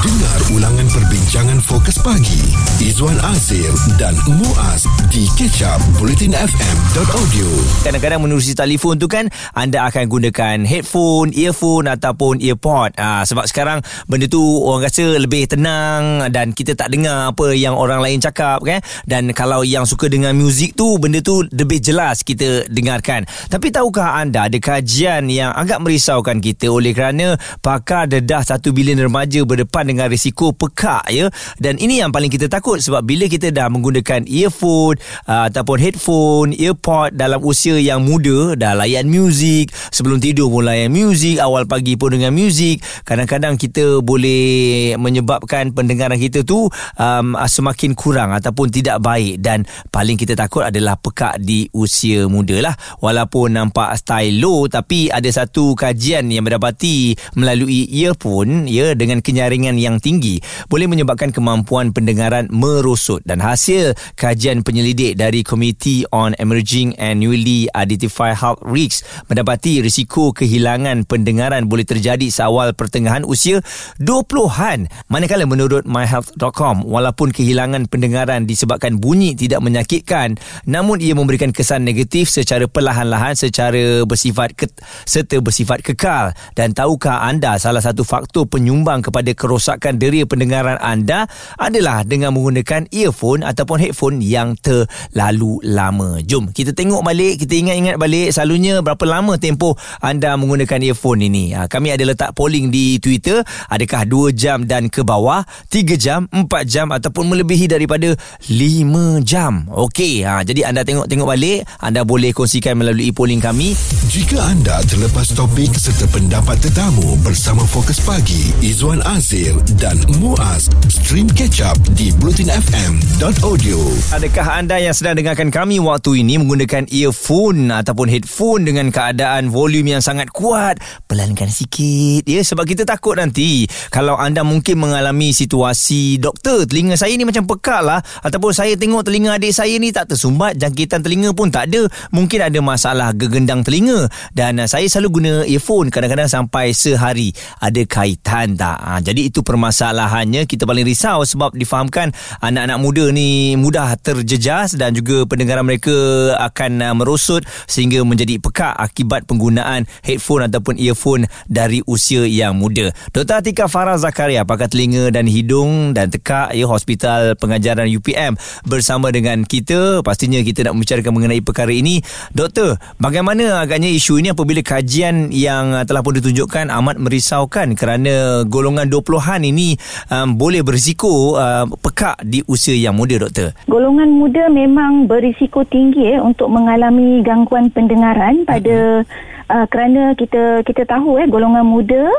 [0.00, 2.40] Dengar ulangan perbincangan fokus pagi
[2.80, 3.68] Izwan Azir
[4.00, 7.48] dan Muaz di kecap bulletinfm.audio
[7.84, 12.96] Kadang-kadang menerusi telefon tu kan anda akan gunakan headphone, earphone ataupun earpod.
[12.96, 17.76] Ha, sebab sekarang benda tu orang rasa lebih tenang dan kita tak dengar apa yang
[17.76, 18.80] orang lain cakap kan.
[19.04, 23.28] Dan kalau yang suka dengan muzik tu benda tu lebih jelas kita dengarkan.
[23.52, 28.96] Tapi tahukah anda ada kajian yang agak merisaukan kita oleh kerana pakar dedah 1 bilion
[28.96, 31.26] remaja berdepan dengan risiko pekak ya.
[31.58, 36.50] Dan ini yang paling kita takut sebab bila kita dah menggunakan earphone uh, ataupun headphone,
[36.54, 41.98] earpod dalam usia yang muda dah layan muzik, sebelum tidur pun layan muzik, awal pagi
[41.98, 49.00] pun dengan muzik, kadang-kadang kita boleh menyebabkan pendengaran kita tu um, semakin kurang ataupun tidak
[49.00, 52.74] baik dan paling kita takut adalah pekak di usia muda lah.
[53.00, 59.79] Walaupun nampak style low tapi ada satu kajian yang mendapati melalui earphone ya dengan kenyaringan
[59.80, 63.24] yang tinggi boleh menyebabkan kemampuan pendengaran merosot.
[63.24, 70.36] Dan hasil kajian penyelidik dari Committee on Emerging and Newly Identified Health Risks mendapati risiko
[70.36, 73.64] kehilangan pendengaran boleh terjadi seawal pertengahan usia
[74.02, 80.36] 20-an manakala menurut myhealth.com walaupun kehilangan pendengaran disebabkan bunyi tidak menyakitkan
[80.68, 84.72] namun ia memberikan kesan negatif secara perlahan-lahan secara bersifat ke-
[85.06, 86.34] serta bersifat kekal.
[86.52, 91.28] Dan tahukah anda salah satu faktor penyumbang kepada kerosakan deria pendengaran anda
[91.60, 96.18] adalah dengan menggunakan earphone ataupun headphone yang terlalu lama.
[96.24, 101.52] Jom kita tengok balik, kita ingat-ingat balik selalunya berapa lama tempoh anda menggunakan earphone ini.
[101.52, 106.24] Ha, kami ada letak polling di Twitter, adakah 2 jam dan ke bawah, 3 jam,
[106.32, 108.16] 4 jam ataupun melebihi daripada
[108.48, 109.68] 5 jam.
[109.68, 113.76] Okey, ha, jadi anda tengok-tengok balik, anda boleh kongsikan melalui polling kami.
[114.08, 120.72] Jika anda terlepas topik serta pendapat tetamu bersama Fokus Pagi Izwan Azir dan Muaz.
[120.88, 123.78] Stream Catch Up di bulletinfm.audio
[124.16, 129.98] Adakah anda yang sedang dengarkan kami waktu ini menggunakan earphone ataupun headphone dengan keadaan volume
[129.98, 130.80] yang sangat kuat?
[131.06, 132.40] Pelankan sikit ya.
[132.40, 137.82] Sebab kita takut nanti kalau anda mungkin mengalami situasi doktor telinga saya ni macam pekak
[137.84, 138.00] lah.
[138.24, 141.86] Ataupun saya tengok telinga adik saya ni tak tersumbat jangkitan telinga pun tak ada.
[142.14, 144.08] Mungkin ada masalah gegendang telinga.
[144.32, 147.34] Dan uh, saya selalu guna earphone kadang-kadang sampai sehari.
[147.60, 148.78] Ada kaitan tak?
[148.80, 154.94] Ha, jadi itu permasalahannya kita paling risau sebab difahamkan anak-anak muda ni mudah terjejas dan
[154.94, 155.90] juga pendengaran mereka
[156.38, 162.94] akan uh, merosot sehingga menjadi pekak akibat penggunaan headphone ataupun earphone dari usia yang muda.
[163.10, 163.42] Dr.
[163.42, 169.42] Atika Farah Zakaria, pakar telinga dan hidung dan tekak ya Hospital Pengajaran UPM bersama dengan
[169.42, 170.06] kita.
[170.06, 171.98] Pastinya kita nak membicarakan mengenai perkara ini.
[172.30, 178.46] Doktor, bagaimana agaknya isu ini apabila kajian yang uh, telah pun ditunjukkan amat merisaukan kerana
[178.46, 179.76] golongan 20-an ini
[180.12, 183.56] um, boleh berisiko uh, pekak di usia yang muda, doktor?
[183.66, 189.52] Golongan muda memang berisiko tinggi eh, untuk mengalami gangguan pendengaran pada uh-huh.
[189.52, 192.10] uh, kerana kita kita tahu eh golongan muda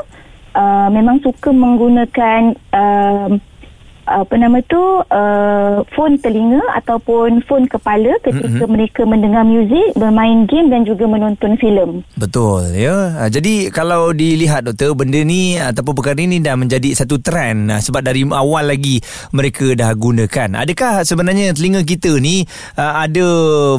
[0.56, 3.28] uh, memang suka menggunakan uh,
[4.12, 8.68] apa nama tu uh, phone telinga ataupun phone kepala ketika mm-hmm.
[8.68, 12.04] mereka mendengar muzik, bermain game dan juga menonton filem.
[12.20, 13.16] Betul ya.
[13.16, 17.80] Ha, jadi kalau dilihat doktor benda ni ataupun perkara ini dah menjadi satu trend ha,
[17.80, 19.00] sebab dari awal lagi
[19.32, 20.60] mereka dah gunakan.
[20.60, 22.44] Adakah sebenarnya telinga kita ni
[22.76, 23.26] uh, ada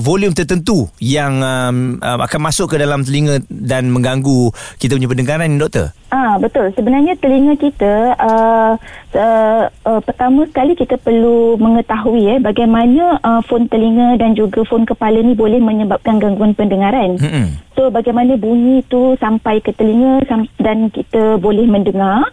[0.01, 4.50] volume tertentu yang um, uh, akan masuk ke dalam telinga dan mengganggu
[4.81, 5.94] kita punya pendengaran ni doktor?
[6.13, 6.69] Ah betul.
[6.77, 8.73] Sebenarnya telinga kita uh,
[9.17, 14.88] uh, uh, pertama sekali kita perlu mengetahui eh bagaimana uh, fon telinga dan juga fon
[14.88, 17.19] kepala ni boleh menyebabkan gangguan pendengaran.
[17.19, 17.75] Mm-hmm.
[17.75, 20.23] So bagaimana bunyi tu sampai ke telinga
[20.63, 22.31] dan kita boleh mendengar.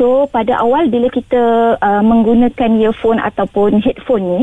[0.00, 4.42] So pada awal bila kita uh, menggunakan earphone ataupun headphone ni,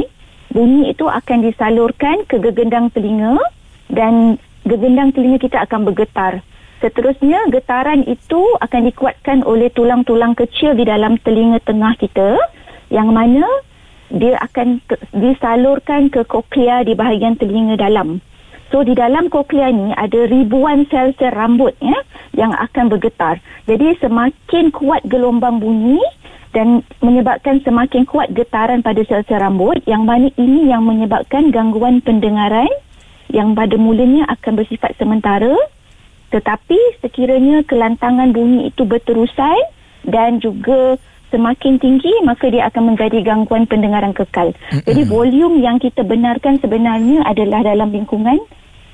[0.54, 3.42] bunyi itu akan disalurkan ke gegendang telinga
[3.90, 4.38] dan
[4.70, 6.46] gegendang telinga kita akan bergetar.
[6.78, 12.38] Seterusnya, getaran itu akan dikuatkan oleh tulang-tulang kecil di dalam telinga tengah kita
[12.94, 13.42] yang mana
[14.14, 14.78] dia akan
[15.10, 18.22] disalurkan ke koklea di bahagian telinga dalam.
[18.70, 21.98] So, di dalam koklea ni ada ribuan sel-sel rambut ya,
[22.38, 23.42] yang akan bergetar.
[23.66, 26.02] Jadi, semakin kuat gelombang bunyi
[26.54, 32.70] dan menyebabkan semakin kuat getaran pada sel-sel rambut yang mana ini yang menyebabkan gangguan pendengaran
[33.34, 35.58] yang pada mulanya akan bersifat sementara
[36.30, 39.58] tetapi sekiranya kelantangan bunyi itu berterusan
[40.06, 40.98] dan juga
[41.34, 44.54] semakin tinggi maka dia akan menjadi gangguan pendengaran kekal.
[44.54, 44.86] Mm-hmm.
[44.86, 48.38] Jadi volume yang kita benarkan sebenarnya adalah dalam lingkungan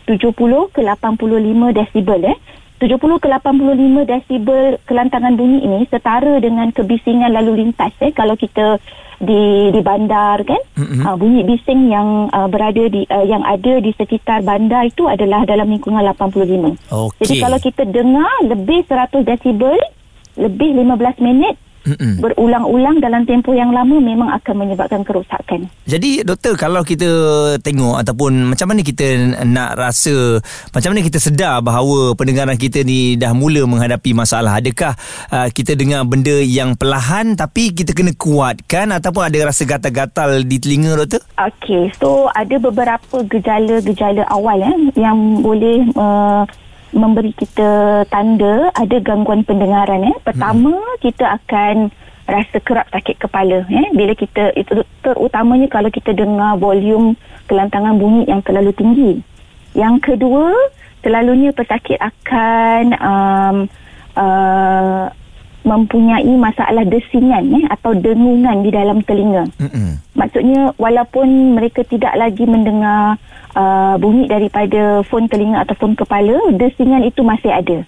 [0.08, 0.32] 70
[0.72, 2.38] ke 85 desibel eh.
[2.80, 8.80] 70 ke 85 desibel kelantangan bunyi ini setara dengan kebisingan lalu lintas eh kalau kita
[9.20, 11.04] di di bandar kan mm-hmm.
[11.04, 15.44] uh, bunyi bising yang uh, berada di uh, yang ada di sekitar bandar itu adalah
[15.44, 16.88] dalam lingkungan 85.
[16.88, 17.20] Okay.
[17.28, 19.76] Jadi kalau kita dengar lebih 100 desibel
[20.40, 22.20] lebih 15 minit Mm-mm.
[22.20, 25.72] berulang-ulang dalam tempoh yang lama memang akan menyebabkan kerosakan.
[25.88, 27.08] Jadi doktor kalau kita
[27.64, 30.44] tengok ataupun macam mana kita nak rasa
[30.76, 34.94] macam mana kita sedar bahawa pendengaran kita ni dah mula menghadapi masalah adakah
[35.32, 40.60] uh, kita dengar benda yang perlahan tapi kita kena kuatkan ataupun ada rasa gatal-gatal di
[40.60, 41.24] telinga doktor?
[41.40, 46.44] Okey so ada beberapa gejala-gejala awal eh, yang boleh uh,
[46.96, 50.16] memberi kita tanda ada gangguan pendengaran ya.
[50.22, 51.00] Pertama hmm.
[51.02, 51.94] kita akan
[52.30, 57.18] rasa kerap sakit kepala ya bila kita itu terutamanya kalau kita dengar volume
[57.50, 59.12] kelantangan bunyi yang terlalu tinggi.
[59.74, 60.54] Yang kedua,
[61.02, 63.58] selalunya pesakit akan um,
[64.18, 65.10] uh,
[65.70, 69.46] mempunyai masalah desingan ya atau dengungan di dalam telinga.
[69.62, 70.18] Mm-hmm.
[70.18, 73.22] Maksudnya walaupun mereka tidak lagi mendengar
[73.54, 77.86] uh, bunyi daripada fon telinga atau fon kepala, desingan itu masih ada.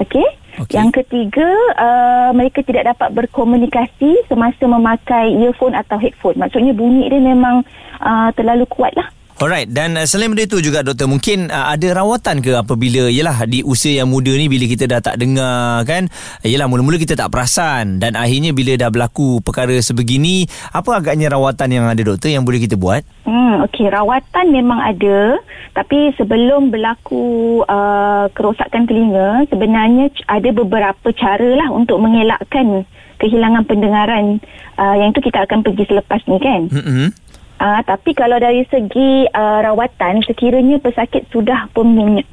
[0.00, 0.24] Okey?
[0.56, 0.80] Okay.
[0.80, 1.44] Yang ketiga,
[1.76, 6.40] uh, mereka tidak dapat berkomunikasi semasa memakai earphone atau headphone.
[6.40, 7.60] Maksudnya bunyi dia memang
[8.00, 9.12] uh, terlalu kuatlah.
[9.36, 13.44] Alright dan uh, selain benda itu juga doktor mungkin uh, ada rawatan ke apabila yalah
[13.44, 16.08] di usia yang muda ni bila kita dah tak dengar kan
[16.40, 21.68] yalah mula-mula kita tak perasan dan akhirnya bila dah berlaku perkara sebegini apa agaknya rawatan
[21.68, 23.04] yang ada doktor yang boleh kita buat?
[23.28, 25.36] Hmm okey rawatan memang ada
[25.76, 32.88] tapi sebelum berlaku uh, kerosakan telinga sebenarnya ada beberapa cara lah untuk mengelakkan
[33.20, 34.40] kehilangan pendengaran
[34.80, 36.72] uh, yang itu kita akan pergi selepas ni kan.
[36.72, 37.12] Hmm
[37.56, 41.72] Uh, tapi kalau dari segi uh, rawatan, sekiranya pesakit sudah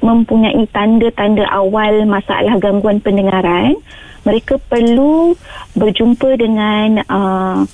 [0.04, 3.72] mempunyai tanda-tanda awal masalah gangguan pendengaran,
[4.28, 5.32] mereka perlu
[5.76, 7.64] berjumpa dengan uh,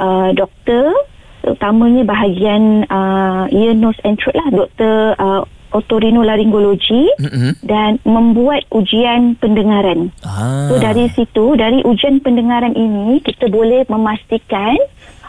[0.00, 0.96] uh, doktor,
[1.44, 5.42] terutamanya bahagian uh, ear, nose and throat lah, doktor uh,
[5.74, 7.52] otorinolaringologi mm-hmm.
[7.66, 10.14] dan membuat ujian pendengaran.
[10.22, 10.70] Ah.
[10.70, 14.78] So dari situ, dari ujian pendengaran ini, kita boleh memastikan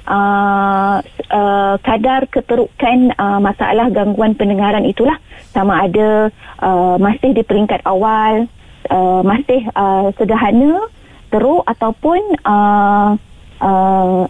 [0.07, 5.17] uh, uh, kadar keterukan uh, masalah gangguan pendengaran itulah
[5.51, 6.29] sama ada
[6.61, 8.47] uh, masih di peringkat awal
[8.89, 10.87] uh, masih uh, sederhana
[11.29, 13.17] teruk ataupun uh,
[13.61, 14.25] uh,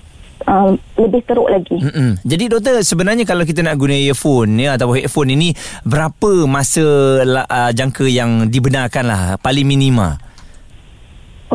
[0.45, 1.73] Uh, lebih teruk lagi.
[1.73, 2.21] Mm-mm.
[2.21, 6.85] Jadi doktor sebenarnya kalau kita nak guna earphone ya atau headphone ini berapa masa
[7.25, 10.21] uh, jangka yang dibenarkan lah paling minima?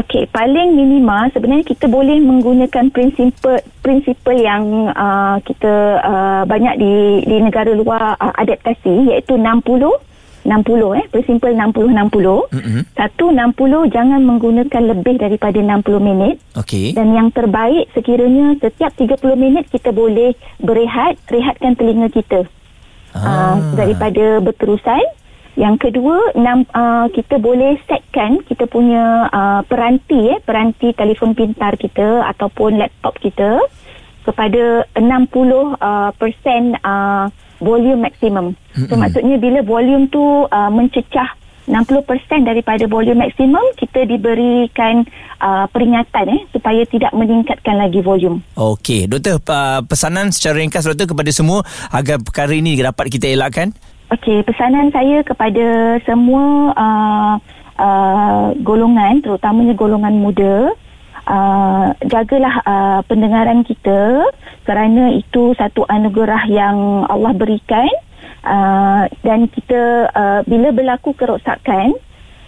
[0.00, 3.37] Okey, paling minima sebenarnya kita boleh menggunakan prinsip
[3.85, 6.94] prinsip yang uh, kita uh, banyak di
[7.29, 9.93] di negara luar uh, adaptasi iaitu 60
[10.41, 11.93] 60 eh prinsip 60 60.
[11.93, 12.82] Mm-hmm.
[12.97, 16.41] Satu 60 jangan menggunakan lebih daripada 60 minit.
[16.56, 16.97] Okey.
[16.97, 20.32] Dan yang terbaik sekiranya setiap 30 minit kita boleh
[20.64, 22.49] berehat, rehatkan telinga kita.
[23.12, 23.58] Ah.
[23.58, 25.02] Uh, daripada berterusan
[25.61, 31.77] yang kedua, enam, uh, kita boleh setkan kita punya uh, peranti, eh, peranti telefon pintar
[31.77, 33.61] kita ataupun laptop kita
[34.25, 35.05] kepada 60%
[35.77, 37.29] uh, persen, uh,
[37.61, 38.57] volume maksimum.
[38.73, 38.97] So, mm-hmm.
[38.97, 41.37] maksudnya bila volume tu uh, mencecah
[41.69, 42.09] 60%
[42.43, 45.07] daripada volume maksimum kita diberikan
[45.39, 48.43] uh, peringatan eh supaya tidak meningkatkan lagi volume.
[48.57, 51.62] Okey, doktor uh, pesanan secara ringkas doktor kepada semua
[51.93, 53.76] agar perkara ini dapat kita elakkan.
[54.11, 57.35] Okey, pesanan saya kepada semua uh,
[57.79, 60.75] uh, golongan, terutamanya golongan muda,
[61.31, 64.26] uh, jagalah uh, pendengaran kita
[64.67, 67.87] kerana itu satu anugerah yang Allah berikan.
[68.43, 71.95] Uh, dan kita uh, bila berlaku kerosakan,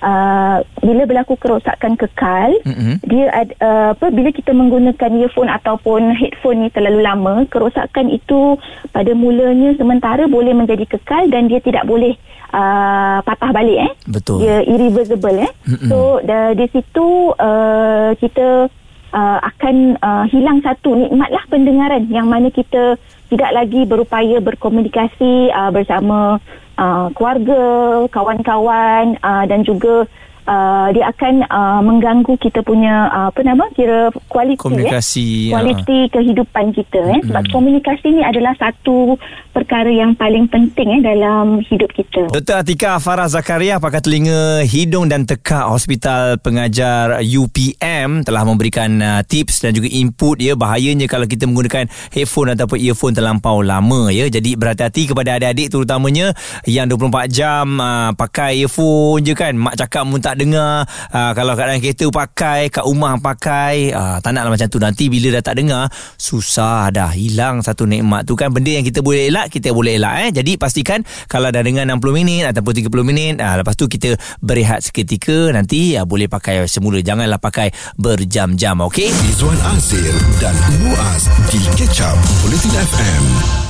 [0.02, 2.94] uh, bila berlaku kerosakan kekal mm-hmm.
[3.06, 3.30] dia
[3.62, 8.58] uh, apa bila kita menggunakan earphone ataupun headphone ni terlalu lama kerosakan itu
[8.90, 12.18] pada mulanya sementara boleh menjadi kekal dan dia tidak boleh
[12.52, 15.88] uh, patah balik eh betul dia irreversible eh mm-hmm.
[15.88, 18.68] so da, di situ uh, kita
[19.14, 22.98] uh, akan uh, hilang satu nikmatlah pendengaran yang mana kita
[23.32, 26.36] tidak lagi berupaya berkomunikasi uh, bersama
[26.82, 27.62] uh, keluarga,
[28.10, 30.10] kawan-kawan uh, dan juga
[30.46, 35.52] uh, dia akan uh, mengganggu kita punya uh, apa nama kira kualiti Komunikasi, eh?
[35.54, 37.20] kualiti kehidupan kita eh?
[37.26, 39.18] sebab komunikasi ni adalah satu
[39.52, 42.32] perkara yang paling penting eh dalam hidup kita.
[42.32, 42.64] Dr.
[42.64, 49.62] Atika Farah Zakaria pakar telinga hidung dan tekak Hospital Pengajar UPM telah memberikan uh, tips
[49.62, 54.26] dan juga input ya bahayanya kalau kita menggunakan headphone ataupun earphone terlampau lama ya.
[54.32, 56.32] Jadi berhati-hati kepada adik-adik terutamanya
[56.64, 59.52] yang 24 jam uh, pakai earphone je kan.
[59.52, 60.88] Mak cakap pun tak dengar.
[61.12, 65.12] Uh, kalau kat dalam kereta pakai, kat rumah pakai, uh, tak naklah macam tu nanti
[65.12, 69.28] bila dah tak dengar susah dah hilang satu nikmat tu kan benda yang kita boleh
[69.28, 70.30] elak kita boleh elak eh.
[70.40, 74.80] Jadi pastikan kalau dah dengar 60 minit ataupun 30 minit uh, lepas tu kita berehat
[74.80, 77.68] seketika nanti uh, boleh pakai semula janganlah pakai
[78.00, 83.61] berjam-jam okey Izwan Azir dan Muaz di Catch Up Bulletin FM.